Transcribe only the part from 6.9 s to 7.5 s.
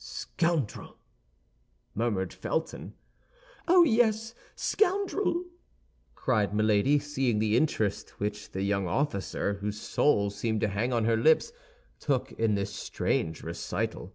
seeing